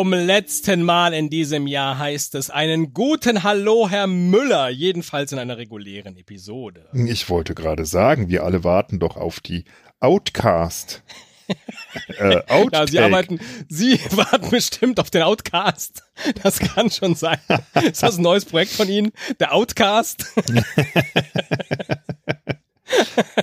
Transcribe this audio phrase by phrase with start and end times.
[0.00, 5.38] zum letzten Mal in diesem Jahr heißt es einen guten Hallo, Herr Müller, jedenfalls in
[5.38, 6.88] einer regulären Episode.
[6.94, 9.66] Ich wollte gerade sagen, wir alle warten doch auf die
[9.98, 11.02] Outcast.
[12.18, 12.40] äh,
[12.72, 16.02] ja, Sie arbeiten, Sie warten bestimmt auf den Outcast.
[16.42, 17.38] Das kann schon sein.
[17.84, 19.12] Ist das ein neues Projekt von Ihnen?
[19.38, 20.24] Der Outcast?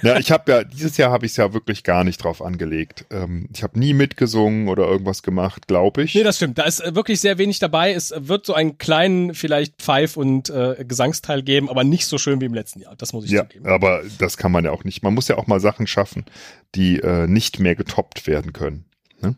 [0.04, 3.06] ja, ich habe ja, dieses Jahr habe ich es ja wirklich gar nicht drauf angelegt.
[3.10, 6.16] Ähm, ich habe nie mitgesungen oder irgendwas gemacht, glaube ich.
[6.16, 6.58] Nee, das stimmt.
[6.58, 7.94] Da ist äh, wirklich sehr wenig dabei.
[7.94, 12.42] Es wird so einen kleinen, vielleicht Pfeif- und äh, Gesangsteil geben, aber nicht so schön
[12.42, 12.96] wie im letzten Jahr.
[12.96, 13.68] Das muss ich ja, zugeben.
[13.68, 15.04] Aber das kann man ja auch nicht.
[15.04, 16.26] Man muss ja auch mal Sachen schaffen,
[16.76, 18.86] die äh, nicht mehr getoppt werden können.
[19.22, 19.36] Ne?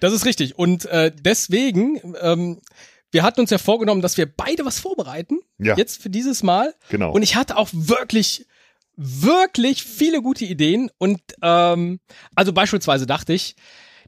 [0.00, 0.58] Das ist richtig.
[0.58, 2.60] Und äh, deswegen, ähm,
[3.10, 5.38] wir hatten uns ja vorgenommen, dass wir beide was vorbereiten.
[5.58, 5.76] Ja.
[5.76, 6.74] Jetzt für dieses Mal.
[6.88, 7.12] Genau.
[7.12, 8.46] Und ich hatte auch wirklich
[8.96, 12.00] wirklich viele gute Ideen und ähm,
[12.34, 13.56] also beispielsweise dachte ich,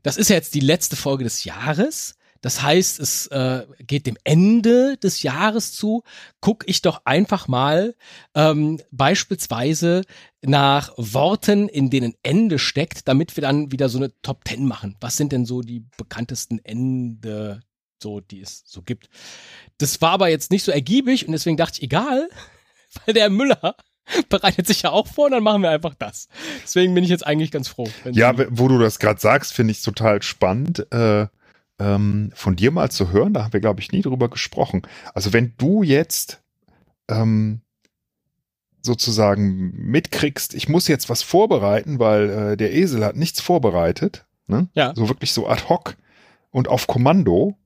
[0.02, 2.16] das ist ja jetzt die letzte Folge des Jahres.
[2.44, 6.02] Das heißt, es äh, geht dem Ende des Jahres zu.
[6.42, 7.94] Guck ich doch einfach mal
[8.34, 10.02] ähm, beispielsweise
[10.42, 14.94] nach Worten, in denen Ende steckt, damit wir dann wieder so eine Top Ten machen.
[15.00, 17.62] Was sind denn so die bekanntesten Ende,
[17.98, 19.08] so die es so gibt?
[19.78, 22.28] Das war aber jetzt nicht so ergiebig und deswegen dachte ich, egal,
[23.06, 23.74] weil der Müller
[24.28, 26.28] bereitet sich ja auch vor und dann machen wir einfach das.
[26.62, 27.88] Deswegen bin ich jetzt eigentlich ganz froh.
[28.10, 30.86] Ja, wo du das gerade sagst, finde ich total spannend.
[30.92, 31.26] Äh,
[31.78, 34.82] ähm, von dir mal zu hören, da haben wir, glaube ich, nie drüber gesprochen.
[35.12, 36.40] Also wenn du jetzt
[37.08, 37.62] ähm,
[38.80, 44.68] sozusagen mitkriegst, ich muss jetzt was vorbereiten, weil äh, der Esel hat nichts vorbereitet, ne?
[44.74, 44.92] ja.
[44.94, 45.96] so wirklich so ad hoc
[46.50, 47.56] und auf Kommando,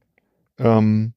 [0.58, 1.12] ähm,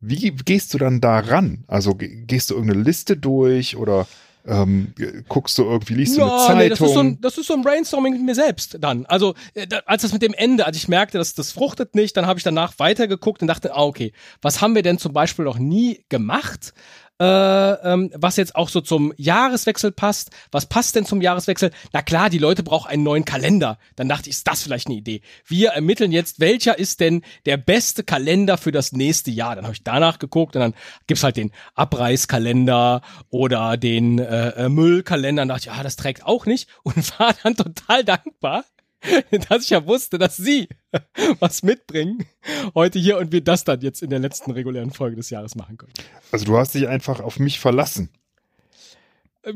[0.00, 1.64] wie gehst du dann da ran?
[1.66, 4.06] Also gehst du irgendeine Liste durch oder
[4.46, 4.92] ähm,
[5.28, 6.58] guckst du irgendwie, liest ja, du eine Zeitung?
[6.58, 9.06] Nee, das, ist so ein, das ist so ein Brainstorming mit mir selbst dann.
[9.06, 12.26] Also äh, als das mit dem Ende, als ich merkte, dass das fruchtet nicht, dann
[12.26, 14.12] habe ich danach weitergeguckt und dachte, ah, okay,
[14.42, 16.74] was haben wir denn zum Beispiel noch nie gemacht?
[17.20, 20.30] Äh, ähm, was jetzt auch so zum Jahreswechsel passt.
[20.50, 21.70] Was passt denn zum Jahreswechsel?
[21.92, 23.78] Na klar, die Leute brauchen einen neuen Kalender.
[23.96, 25.20] Dann dachte ich, ist das vielleicht eine Idee.
[25.46, 29.54] Wir ermitteln jetzt, welcher ist denn der beste Kalender für das nächste Jahr.
[29.54, 30.74] Dann habe ich danach geguckt und dann
[31.06, 35.42] gibt's halt den Abreißkalender oder den äh, äh Müllkalender.
[35.42, 38.64] Und dachte ich, ja, das trägt auch nicht und war dann total dankbar,
[39.48, 40.68] dass ich ja wusste, dass sie
[41.38, 42.26] was mitbringen
[42.74, 45.78] heute hier und wir das dann jetzt in der letzten regulären Folge des Jahres machen
[45.78, 45.92] können.
[46.32, 48.10] Also du hast dich einfach auf mich verlassen.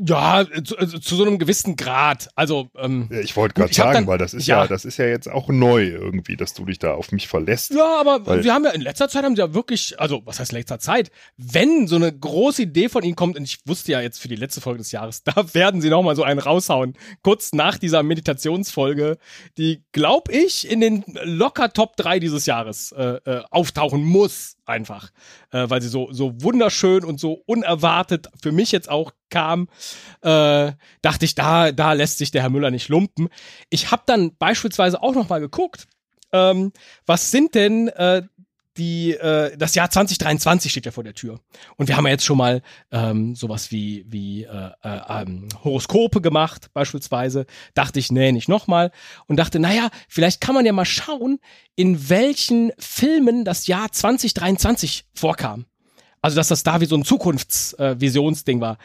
[0.05, 2.29] Ja, zu, also zu, so einem gewissen Grad.
[2.35, 5.05] Also ähm, ich wollte gerade sagen, dann, weil das ist ja, ja, das ist ja
[5.05, 7.73] jetzt auch neu irgendwie, dass du dich da auf mich verlässt.
[7.73, 10.51] Ja, aber wir haben ja in letzter Zeit haben sie ja wirklich, also was heißt
[10.51, 14.19] letzter Zeit, wenn so eine große Idee von ihnen kommt und ich wusste ja jetzt
[14.19, 17.53] für die letzte Folge des Jahres, da werden sie noch mal so einen raushauen, kurz
[17.53, 19.17] nach dieser Meditationsfolge,
[19.57, 25.09] die glaub ich in den locker Top 3 dieses Jahres äh, äh, auftauchen muss einfach,
[25.51, 29.67] äh, weil sie so so wunderschön und so unerwartet für mich jetzt auch kam,
[30.21, 30.71] äh,
[31.01, 33.29] dachte ich, da da lässt sich der Herr Müller nicht lumpen.
[33.69, 35.87] Ich habe dann beispielsweise auch noch mal geguckt,
[36.31, 36.71] ähm,
[37.05, 38.23] was sind denn äh,
[38.77, 41.39] die, äh, das Jahr 2023 steht ja vor der Tür.
[41.75, 46.21] Und wir haben ja jetzt schon mal ähm, sowas wie, wie äh, äh, ähm, Horoskope
[46.21, 47.45] gemacht, beispielsweise.
[47.73, 48.91] Dachte ich, nee, nicht nochmal.
[49.27, 51.39] Und dachte, naja, vielleicht kann man ja mal schauen,
[51.75, 55.65] in welchen Filmen das Jahr 2023 vorkam.
[56.21, 58.77] Also, dass das da wie so ein Zukunftsvisionsding äh, war.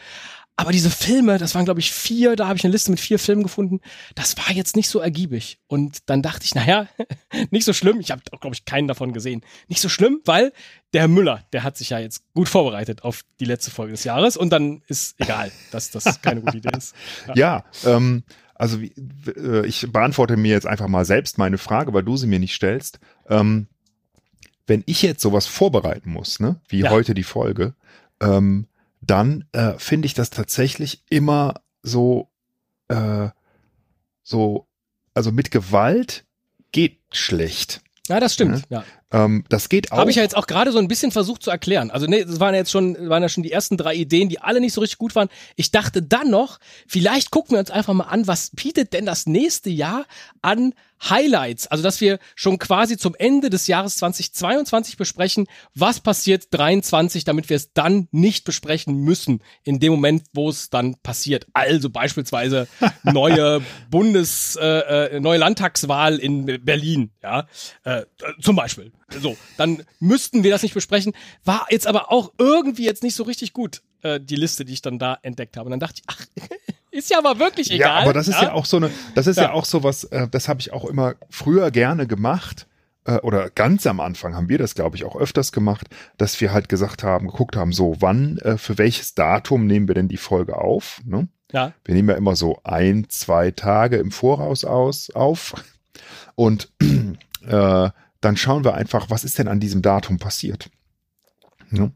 [0.57, 3.19] Aber diese Filme, das waren glaube ich vier, da habe ich eine Liste mit vier
[3.19, 3.81] Filmen gefunden,
[4.15, 5.59] das war jetzt nicht so ergiebig.
[5.67, 6.87] Und dann dachte ich, naja,
[7.51, 9.41] nicht so schlimm, ich habe glaube ich keinen davon gesehen.
[9.67, 10.53] Nicht so schlimm, weil
[10.93, 14.05] der Herr Müller, der hat sich ja jetzt gut vorbereitet auf die letzte Folge des
[14.05, 16.95] Jahres und dann ist egal, dass das keine gute Idee ist.
[17.27, 18.23] Ja, ja ähm,
[18.53, 18.93] also wie,
[19.35, 22.55] äh, ich beantworte mir jetzt einfach mal selbst meine Frage, weil du sie mir nicht
[22.55, 22.99] stellst.
[23.29, 23.67] Ähm,
[24.67, 26.89] wenn ich jetzt sowas vorbereiten muss, ne, wie ja.
[26.89, 27.75] heute die Folge,
[28.21, 28.67] ähm,
[29.05, 32.29] dann äh, finde ich das tatsächlich immer so,
[32.87, 33.29] äh,
[34.23, 34.67] so,
[35.13, 36.25] also mit Gewalt
[36.71, 37.81] geht schlecht.
[38.07, 38.63] Ja, das stimmt.
[38.69, 38.83] Ja.
[39.11, 39.97] Ähm, das geht auch.
[39.97, 41.91] Habe ich ja jetzt auch gerade so ein bisschen versucht zu erklären.
[41.91, 44.39] Also nee, das waren ja jetzt schon, waren ja schon die ersten drei Ideen, die
[44.39, 45.29] alle nicht so richtig gut waren.
[45.55, 49.27] Ich dachte dann noch, vielleicht gucken wir uns einfach mal an, was bietet denn das
[49.27, 50.05] nächste Jahr
[50.41, 50.73] an
[51.03, 57.25] Highlights, also dass wir schon quasi zum Ende des Jahres 2022 besprechen, was passiert 23,
[57.25, 61.47] damit wir es dann nicht besprechen müssen in dem Moment, wo es dann passiert.
[61.53, 62.67] Also beispielsweise
[63.03, 63.61] neue
[63.91, 67.47] Bundes, äh, äh, neue Landtagswahl in Berlin, ja,
[67.83, 68.03] äh,
[68.41, 68.91] zum Beispiel.
[69.09, 71.13] So, dann müssten wir das nicht besprechen.
[71.43, 74.81] War jetzt aber auch irgendwie jetzt nicht so richtig gut äh, die Liste, die ich
[74.81, 75.65] dann da entdeckt habe.
[75.65, 76.25] Und dann dachte ich, ach
[76.91, 77.89] ist ja aber wirklich egal.
[77.89, 79.83] Ja, aber das ist ja, ja auch so eine, das ist ja, ja auch so
[79.83, 82.67] was, äh, das habe ich auch immer früher gerne gemacht.
[83.05, 85.87] äh, oder ganz am Anfang haben wir das, glaube ich, auch öfters gemacht,
[86.17, 89.95] dass wir halt gesagt haben, geguckt haben, so wann, äh, für welches Datum nehmen wir
[89.95, 91.01] denn die Folge auf?
[91.05, 91.27] Ne?
[91.51, 91.73] Ja.
[91.83, 95.53] Wir nehmen ja immer so ein, zwei Tage im Voraus aus auf
[96.35, 96.69] und
[97.47, 97.89] äh,
[98.21, 100.69] dann schauen wir einfach, was ist denn an diesem Datum passiert.
[101.69, 101.91] Ne?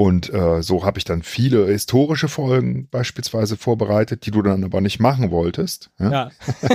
[0.00, 4.80] Und äh, so habe ich dann viele historische Folgen beispielsweise vorbereitet, die du dann aber
[4.80, 5.90] nicht machen wolltest.
[5.98, 6.10] Ja.
[6.10, 6.30] ja.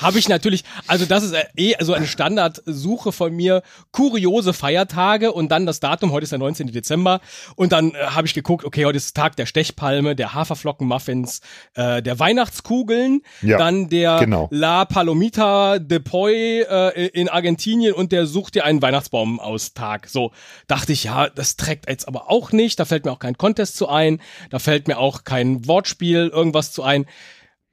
[0.00, 5.50] habe ich natürlich, also das ist eh so eine Standardsuche von mir, kuriose Feiertage und
[5.50, 6.68] dann das Datum, heute ist der 19.
[6.68, 7.20] Dezember
[7.56, 11.40] und dann äh, habe ich geguckt, okay, heute ist Tag der Stechpalme, der Haferflockenmuffins,
[11.74, 14.48] äh, der Weihnachtskugeln, Ja, dann der genau.
[14.50, 20.08] La Palomita de Poi äh, in Argentinien und der sucht dir einen Weihnachtsbaum aus Tag.
[20.08, 20.32] So,
[20.66, 23.76] dachte ich, ja, das trägt jetzt aber auch nicht, da fällt mir auch kein Contest
[23.76, 24.20] zu ein,
[24.50, 27.06] da fällt mir auch kein Wortspiel, irgendwas zu ein.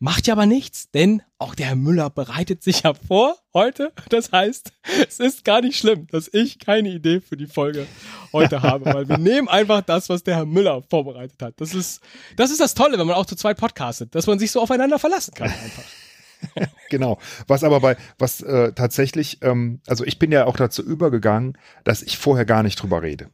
[0.01, 3.91] Macht ja aber nichts, denn auch der Herr Müller bereitet sich ja vor heute.
[4.07, 4.71] Das heißt,
[5.07, 7.85] es ist gar nicht schlimm, dass ich keine Idee für die Folge
[8.31, 11.55] heute habe, weil wir nehmen einfach das, was der Herr Müller vorbereitet hat.
[11.57, 12.01] Das ist,
[12.37, 14.99] das ist das Tolle, wenn man auch zu zweit podcastet, dass man sich so aufeinander
[14.99, 15.83] verlassen kann einfach.
[16.89, 17.19] Genau.
[17.47, 22.01] Was aber bei, was äh, tatsächlich, ähm, also ich bin ja auch dazu übergegangen, dass
[22.01, 23.29] ich vorher gar nicht drüber rede.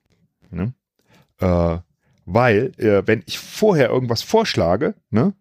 [0.52, 0.74] Ne?
[1.40, 1.78] Äh,
[2.26, 5.34] weil, äh, wenn ich vorher irgendwas vorschlage, ne,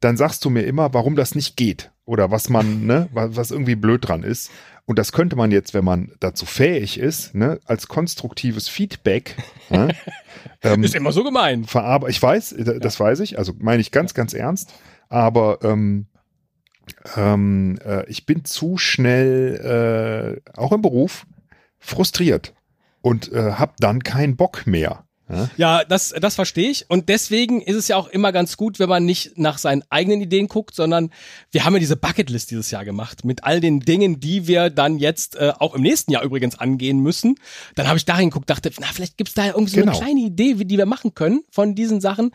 [0.00, 1.92] dann sagst du mir immer, warum das nicht geht.
[2.06, 4.50] Oder was man, ne, was, irgendwie blöd dran ist.
[4.84, 9.36] Und das könnte man jetzt, wenn man dazu fähig ist, ne, als konstruktives Feedback
[9.70, 9.94] ne,
[10.62, 11.64] ähm, Ist immer so gemein.
[11.64, 12.10] verarbeiten.
[12.10, 14.74] Ich weiß, d- das weiß ich, also meine ich ganz, ganz ernst,
[15.08, 16.06] aber ähm,
[17.16, 21.26] ähm, äh, ich bin zu schnell, äh, auch im Beruf,
[21.78, 22.53] frustriert
[23.04, 25.03] und äh, habe dann keinen Bock mehr.
[25.28, 25.50] Ja?
[25.56, 26.90] Ja, das, das verstehe ich.
[26.90, 30.20] Und deswegen ist es ja auch immer ganz gut, wenn man nicht nach seinen eigenen
[30.20, 31.10] Ideen guckt, sondern
[31.50, 34.98] wir haben ja diese Bucketlist dieses Jahr gemacht mit all den Dingen, die wir dann
[34.98, 37.36] jetzt äh, auch im nächsten Jahr übrigens angehen müssen.
[37.74, 39.92] Dann habe ich dahin geguckt, dachte, na, vielleicht gibt's da irgendwie so Genau.
[39.92, 42.32] eine kleine Idee, wie die wir machen können von diesen Sachen.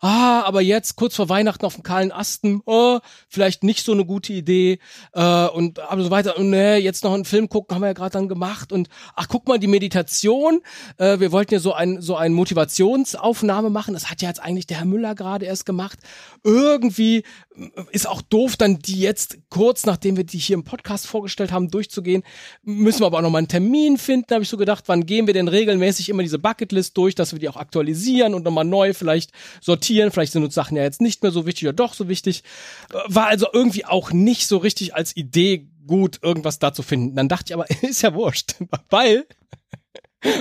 [0.00, 4.04] Ah, aber jetzt kurz vor Weihnachten auf dem kahlen Asten, oh, vielleicht nicht so eine
[4.06, 4.78] gute Idee.
[5.12, 6.38] Äh, und aber so weiter.
[6.38, 8.72] Und nee, jetzt noch einen Film gucken, haben wir ja gerade dann gemacht.
[8.72, 10.60] Und ach, guck mal, die Meditation.
[10.96, 13.94] Äh, wir wollten ja so ein so ein Motivationsaufnahme machen.
[13.94, 15.98] Das hat ja jetzt eigentlich der Herr Müller gerade erst gemacht.
[16.44, 17.24] Irgendwie
[17.56, 21.52] äh, ist auch doof, dann die jetzt kurz nachdem wir die hier im Podcast vorgestellt
[21.52, 22.22] haben, durchzugehen.
[22.62, 24.84] Müssen wir aber auch noch mal einen Termin finden, habe ich so gedacht.
[24.86, 28.44] Wann gehen wir denn regelmäßig immer diese Bucketlist durch, dass wir die auch aktualisieren und
[28.44, 30.10] nochmal neu vielleicht sortieren.
[30.10, 32.42] Vielleicht sind uns Sachen ja jetzt nicht mehr so wichtig oder doch so wichtig.
[32.92, 37.16] Äh, War also irgendwie auch nicht so richtig als Idee gut, irgendwas da zu finden.
[37.16, 38.54] Dann dachte ich aber, ist ja wurscht,
[38.90, 39.26] weil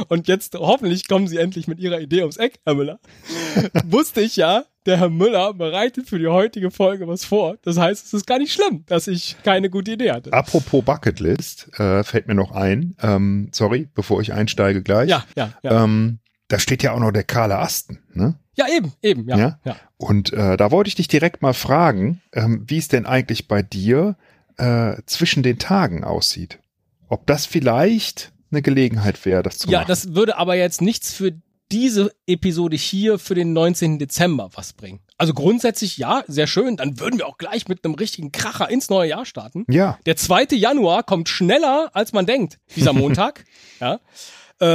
[0.08, 3.00] und jetzt hoffentlich kommen Sie endlich mit Ihrer Idee ums Eck, Herr Müller.
[3.86, 7.58] Wusste ich ja, der Herr Müller bereitet für die heutige Folge was vor.
[7.64, 10.34] Das heißt, es ist gar nicht schlimm, dass ich keine gute Idee hatte.
[10.34, 15.10] Apropos Bucketlist, äh, fällt mir noch ein, ähm, sorry, bevor ich einsteige gleich.
[15.10, 15.84] Ja, ja, ja.
[15.84, 18.36] Ähm, da steht ja auch noch der kahle Asten, ne?
[18.56, 19.38] Ja, eben, eben, ja.
[19.38, 19.60] Ja?
[19.64, 19.76] ja.
[19.96, 23.62] Und äh, da wollte ich dich direkt mal fragen, ähm, wie es denn eigentlich bei
[23.62, 24.18] dir
[24.58, 26.60] äh, zwischen den Tagen aussieht.
[27.08, 29.88] Ob das vielleicht eine Gelegenheit wäre, das zu Ja, machen.
[29.90, 31.34] das würde aber jetzt nichts für
[31.72, 34.00] diese Episode hier für den 19.
[34.00, 35.02] Dezember was bringen.
[35.20, 36.78] Also grundsätzlich ja, sehr schön.
[36.78, 39.66] Dann würden wir auch gleich mit einem richtigen Kracher ins neue Jahr starten.
[39.70, 40.46] ja, Der 2.
[40.56, 43.44] Januar kommt schneller, als man denkt, dieser Montag.
[43.80, 44.00] ja.
[44.62, 44.66] Äh,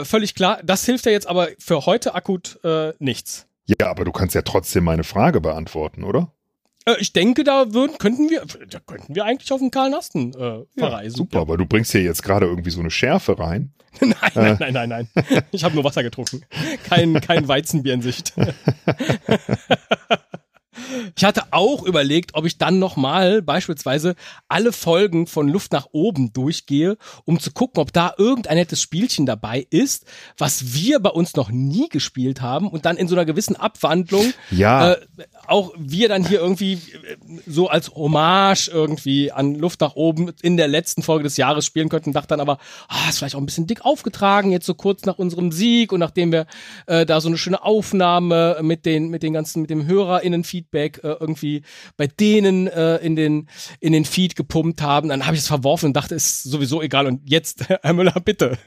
[0.00, 0.60] äh, völlig klar.
[0.64, 3.46] Das hilft ja jetzt aber für heute akut äh, nichts.
[3.66, 6.32] ja, aber du kannst ja trotzdem meine Frage beantworten, oder?
[6.84, 10.32] Äh, ich denke, da würden, könnten wir, da könnten wir eigentlich auf den kahlen Asten
[10.34, 11.16] äh, verreisen.
[11.16, 13.72] super, aber du bringst hier jetzt gerade irgendwie so eine Schärfe rein.
[14.00, 15.08] nein, nein, nein, nein, nein.
[15.52, 16.44] Ich habe nur Wasser getrunken.
[16.84, 18.34] Kein, kein Weizenbier in Sicht.
[21.16, 24.14] Ich hatte auch überlegt, ob ich dann nochmal beispielsweise
[24.48, 29.26] alle Folgen von Luft nach oben durchgehe, um zu gucken, ob da irgendein nettes Spielchen
[29.26, 33.24] dabei ist, was wir bei uns noch nie gespielt haben und dann in so einer
[33.24, 34.92] gewissen Abwandlung Ja.
[34.92, 34.96] äh,
[35.46, 37.16] auch wir dann hier irgendwie äh,
[37.46, 41.88] so als Hommage irgendwie an Luft nach oben in der letzten Folge des Jahres spielen
[41.88, 42.12] könnten.
[42.12, 45.18] Dachte dann aber, ah, ist vielleicht auch ein bisschen dick aufgetragen, jetzt so kurz nach
[45.18, 46.46] unserem Sieg und nachdem wir
[46.86, 51.16] äh, da so eine schöne Aufnahme mit den, mit den ganzen, mit dem HörerInnen-Feedback äh,
[51.20, 51.62] irgendwie
[51.96, 53.48] bei denen äh, in den,
[53.80, 57.06] in den Feed gepumpt haben, dann habe ich es verworfen und dachte, ist sowieso egal.
[57.06, 58.58] Und jetzt, Herr Müller, bitte.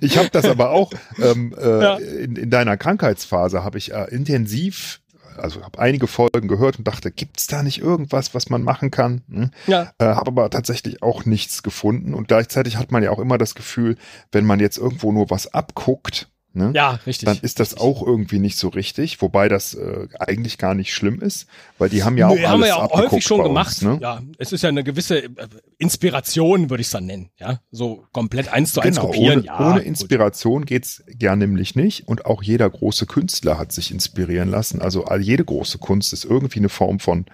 [0.00, 0.92] Ich habe das aber auch
[1.22, 1.96] ähm, äh, Ja.
[1.96, 5.00] in, in deiner Krankheitsphase habe ich äh, intensiv,
[5.36, 9.22] also habe einige Folgen gehört und dachte, gibt's da nicht irgendwas, was man machen kann?
[9.28, 9.50] Hm?
[9.66, 9.92] Ja.
[9.98, 13.54] Äh, habe aber tatsächlich auch nichts gefunden und gleichzeitig hat man ja auch immer das
[13.54, 13.96] Gefühl,
[14.32, 16.72] wenn man jetzt irgendwo nur was abguckt, ne?
[16.74, 17.26] Ja, richtig.
[17.26, 17.82] Dann ist das richtig.
[17.82, 21.46] auch irgendwie nicht so richtig, wobei das äh, eigentlich gar nicht schlimm ist,
[21.78, 23.68] weil die haben ja auch Nö, alles haben wir ja auch häufig schon bei gemacht.
[23.68, 23.98] Uns, ne?
[24.00, 25.30] Ja, es ist ja eine gewisse äh,
[25.78, 27.30] Inspiration, würde ich es dann nennen.
[27.38, 29.38] Ja, so komplett eins zu eins Genau, kopieren.
[29.40, 29.84] ohne, ja, ohne gut.
[29.86, 32.08] Inspiration geht's ja nämlich nicht.
[32.08, 34.80] Und auch jeder große Künstler hat sich inspirieren lassen.
[34.80, 37.26] Also jede große Kunst ist irgendwie eine Form von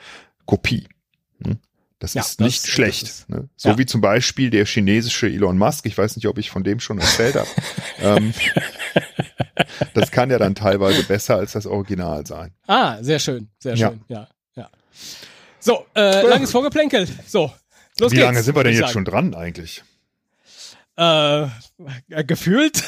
[0.45, 0.88] Kopie.
[1.45, 1.59] Hm?
[1.99, 3.05] Das Ja, ist das- nicht schlecht.
[3.05, 3.49] ist- ne?
[3.57, 3.79] So ja.
[3.79, 5.87] wie zum Beispiel der chinesische Elon Musk.
[5.87, 7.47] Ich weiß nicht, ob ich von dem schon erzählt habe.
[8.02, 8.35] ähm,
[9.95, 12.53] das kann ja dann teilweise besser als das Original sein.
[12.67, 13.89] Ah, sehr schön, sehr Ja.
[13.91, 14.01] schön.
[14.09, 14.69] Ja, ja.
[15.61, 17.11] So, äh, langes Vorgeplänkelt.
[17.27, 17.53] So,
[17.99, 18.27] los wie geht's.
[18.27, 19.83] lange sind wir denn jetzt schon dran eigentlich?
[20.97, 21.53] sagen.
[22.11, 22.83] Äh, äh, gefühlt.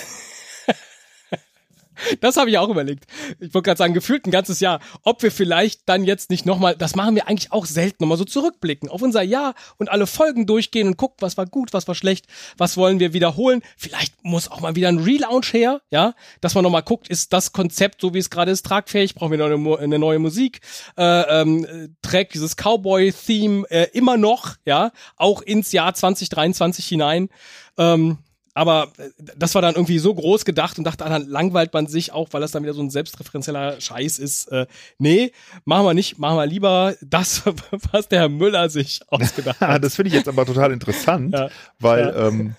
[2.20, 3.06] Das habe ich auch überlegt.
[3.40, 4.80] Ich wollte gerade sagen, gefühlt ein ganzes Jahr.
[5.02, 8.24] Ob wir vielleicht dann jetzt nicht nochmal, das machen wir eigentlich auch selten, nochmal so
[8.24, 11.94] zurückblicken auf unser Jahr und alle Folgen durchgehen und gucken, was war gut, was war
[11.94, 13.62] schlecht, was wollen wir wiederholen.
[13.76, 17.52] Vielleicht muss auch mal wieder ein Relaunch her, ja, dass man nochmal guckt, ist das
[17.52, 20.60] Konzept, so wie es gerade ist, tragfähig, brauchen wir noch eine, eine neue Musik,
[20.96, 27.28] äh, ähm, äh, trägt dieses Cowboy-Theme äh, immer noch, ja, auch ins Jahr 2023 hinein.
[27.76, 28.18] Ähm,
[28.54, 31.86] aber äh, das war dann irgendwie so groß gedacht und dachte, ah, dann langweilt man
[31.86, 34.46] sich auch, weil das dann wieder so ein selbstreferenzieller Scheiß ist.
[34.52, 34.66] Äh,
[34.98, 35.32] nee,
[35.64, 37.42] machen wir nicht, machen wir lieber das,
[37.92, 39.84] was der Herr Müller sich ausgedacht Ah, hat.
[39.84, 41.48] das finde ich jetzt aber total interessant, Ja.
[41.80, 42.54] weil ähm,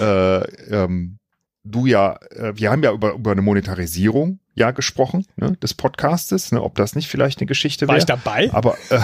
[0.00, 0.38] äh,
[0.84, 1.18] ähm,
[1.64, 6.50] du ja, äh, wir haben ja über, über eine Monetarisierung ja gesprochen, ne, des Podcastes,
[6.52, 8.00] ne, ob das nicht vielleicht eine Geschichte War wäre.
[8.00, 8.50] ich dabei?
[8.52, 9.00] Aber äh,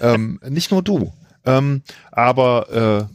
[0.00, 1.12] ähm, nicht nur du.
[1.44, 3.14] Ähm, aber äh,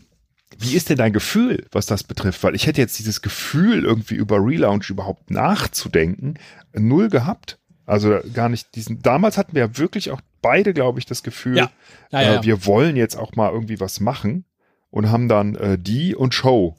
[0.60, 2.44] wie ist denn dein Gefühl, was das betrifft?
[2.44, 6.36] Weil ich hätte jetzt dieses Gefühl, irgendwie über Relaunch überhaupt nachzudenken,
[6.74, 7.60] null gehabt.
[7.86, 9.02] Also gar nicht diesen.
[9.02, 11.72] Damals hatten wir ja wirklich auch beide, glaube ich, das Gefühl, Ja.
[12.12, 14.46] Ja, ja, äh, wir wollen jetzt auch mal irgendwie was machen
[14.90, 16.76] und haben dann äh, die und Show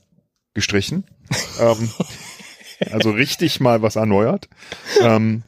[0.55, 1.05] gestrichen.
[1.61, 1.91] ähm,
[2.91, 4.49] also richtig mal was erneuert.
[5.01, 5.43] Ähm,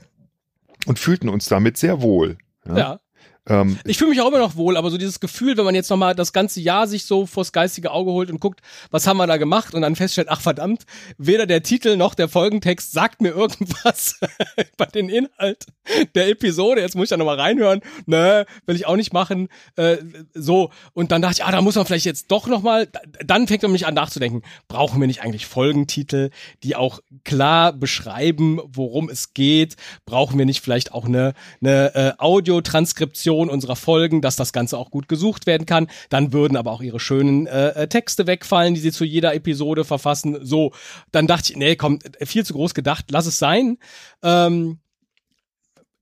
[0.87, 2.39] und fühlten uns damit sehr wohl.
[2.67, 3.01] Ja.
[3.49, 5.91] Ähm, Ich fühle mich auch immer noch wohl, aber so dieses Gefühl, wenn man jetzt
[5.91, 8.61] nochmal das ganze Jahr sich so vors geistige Auge holt und guckt,
[8.93, 10.85] was haben wir da gemacht und dann feststellt, ach verdammt,
[11.19, 14.21] weder der Titel noch der Folgentext sagt mir irgendwas
[14.75, 15.67] über den Inhalt
[16.15, 16.83] der Episode.
[16.83, 17.81] Jetzt muss ich da nochmal reinhören.
[18.07, 19.49] Ne, will ich auch nicht machen.
[19.75, 19.97] Äh,
[20.35, 20.71] so.
[20.93, 22.89] Und dann dachte ich, ah, da muss man vielleicht jetzt doch nochmal,
[23.25, 26.31] dann fängt man mich an nachzudenken, brauchen wir nicht eigentlich Folgentitel,
[26.63, 29.75] die auch klar beschreiben, worum es geht?
[30.07, 34.91] Brauchen wir nicht vielleicht auch eine, eine äh, Audiotranskription unserer Folgen, dass das Ganze auch
[34.91, 35.89] gut gesucht werden kann?
[36.09, 39.85] Dann würden aber auch ihre schönen äh, äh, Texte wegfallen, die sie zu jeder Episode
[39.85, 40.39] verfassen.
[40.45, 40.73] So,
[41.11, 43.79] dann dachte ich, nee, komm, viel zu groß gedacht, lass es sein.
[44.23, 44.79] Ähm,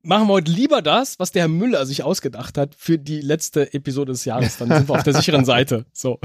[0.03, 3.73] machen wir heute lieber das, was der Herr Müller sich ausgedacht hat für die letzte
[3.75, 4.57] Episode des Jahres.
[4.57, 5.87] Dann sind wir auf der sicheren Seite.
[5.93, 6.19] So.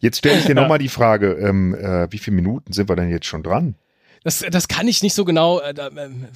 [0.00, 3.10] jetzt stelle ich dir nochmal die Frage, ähm, äh, wie viele Minuten sind wir denn
[3.10, 3.76] jetzt schon dran?
[4.24, 5.60] Das, das kann ich nicht so genau.
[5.60, 6.28] Äh, ähm,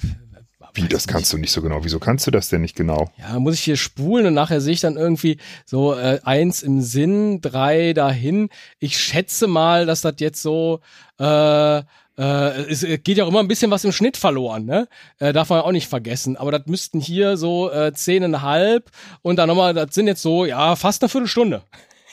[0.77, 1.83] Wie, das kannst du nicht so genau.
[1.83, 3.09] Wieso kannst du das denn nicht genau?
[3.17, 6.81] Ja, muss ich hier spulen und nachher sehe ich dann irgendwie so äh, eins im
[6.81, 8.49] Sinn, drei dahin.
[8.79, 10.81] Ich schätze mal, dass das jetzt so
[11.19, 11.77] äh,
[12.17, 14.87] äh, es geht ja auch immer ein bisschen was im Schnitt verloren, ne?
[15.19, 16.35] Äh, darf man auch nicht vergessen.
[16.35, 18.89] Aber das müssten hier so äh, zehneinhalb
[19.21, 21.61] und dann nochmal, das sind jetzt so, ja, fast eine Viertelstunde.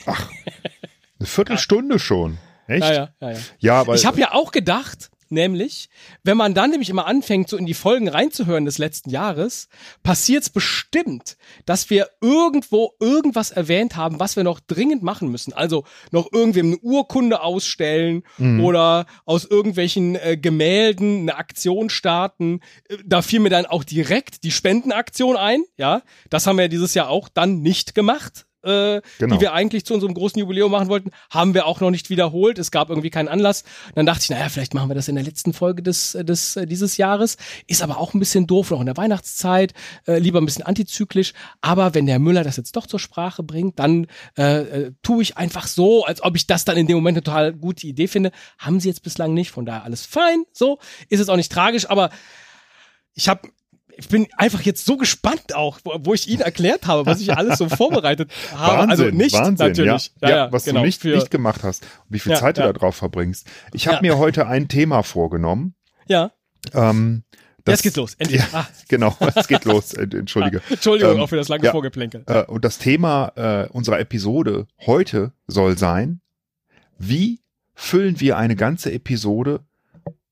[0.05, 2.37] Eine Viertelstunde schon.
[2.67, 2.83] Echt?
[2.83, 3.37] Ja, ja, ja, ja.
[3.59, 5.89] Ja, aber Ich habe ja auch gedacht, nämlich,
[6.23, 9.67] wenn man dann nämlich immer anfängt, so in die Folgen reinzuhören des letzten Jahres,
[10.03, 15.53] passiert's bestimmt, dass wir irgendwo irgendwas erwähnt haben, was wir noch dringend machen müssen.
[15.53, 18.23] Also noch irgendwem eine Urkunde ausstellen
[18.61, 22.59] oder aus irgendwelchen äh, Gemälden eine Aktion starten.
[22.89, 25.63] Äh, Da fiel mir dann auch direkt die Spendenaktion ein.
[25.77, 28.45] Ja, das haben wir dieses Jahr auch dann nicht gemacht.
[28.65, 29.35] Äh, Genau.
[29.35, 32.57] die wir eigentlich zu unserem großen Jubiläum machen wollten, haben wir auch noch nicht wiederholt.
[32.57, 33.63] Es gab irgendwie keinen Anlass.
[33.93, 36.65] Dann dachte ich, naja, vielleicht machen wir das in der letzten Folge des, des äh,
[36.65, 37.37] dieses Jahres.
[37.67, 39.73] Ist aber auch ein bisschen doof, noch in der Weihnachtszeit,
[40.07, 41.33] äh, lieber ein bisschen antizyklisch.
[41.61, 44.07] Aber wenn der Müller das jetzt doch zur Sprache bringt, dann
[44.37, 47.23] äh, äh, tue ich einfach so, als ob ich das dann in dem Moment eine
[47.23, 48.31] total gute Idee finde.
[48.57, 50.43] Haben sie jetzt bislang nicht, von daher alles fein.
[50.51, 50.79] So
[51.09, 52.09] ist es auch nicht tragisch, aber
[53.13, 53.49] ich habe
[53.97, 57.35] ich bin einfach jetzt so gespannt auch, wo, wo ich Ihnen erklärt habe, was ich
[57.35, 58.77] alles so vorbereitet habe.
[58.87, 60.11] Wahnsinn, also nicht Wahnsinn, natürlich.
[60.21, 62.61] Ja, ja, was genau, du nicht, für, nicht gemacht hast wie viel Ja, Zeit du
[62.61, 62.67] ja.
[62.67, 63.47] da drauf verbringst.
[63.73, 64.01] Ich habe Ja.
[64.13, 65.75] mir heute ein Thema vorgenommen.
[66.07, 66.31] Ja,
[66.73, 67.23] Ähm,
[67.63, 68.13] das, jetzt geht's los.
[68.15, 68.41] Endlich.
[68.41, 69.93] Ja, Ah, genau, es geht los.
[69.93, 70.61] Äh, Entschuldige.
[70.69, 71.71] Entschuldigung Ähm, auch für das lange ja.
[71.71, 72.23] Vorgeplänkel.
[72.27, 76.21] Äh, und das Thema äh, unserer Episode heute soll sein,
[76.99, 77.41] wie
[77.73, 79.61] füllen wir eine ganze Episode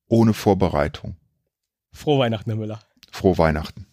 [0.08, 1.15] ohne Vorbereitung?
[1.91, 2.79] Frohe Weihnachten, Herr Müller.
[3.13, 3.86] Frohe Weihnachten.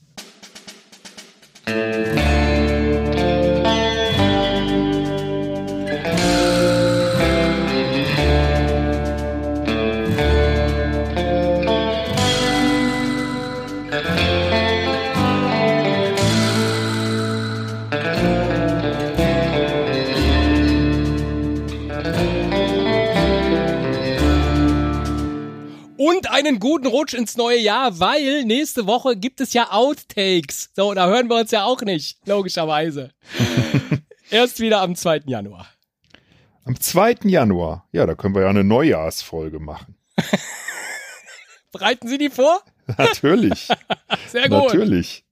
[26.40, 30.70] Einen guten Rutsch ins neue Jahr, weil nächste Woche gibt es ja Outtakes.
[30.74, 33.10] So, da hören wir uns ja auch nicht, logischerweise.
[34.30, 35.22] Erst wieder am 2.
[35.26, 35.66] Januar.
[36.64, 37.16] Am 2.
[37.24, 39.96] Januar, ja, da können wir ja eine Neujahrsfolge machen.
[41.72, 42.62] Bereiten Sie die vor?
[42.96, 43.68] Natürlich.
[44.28, 44.72] Sehr gut.
[44.72, 45.24] Natürlich.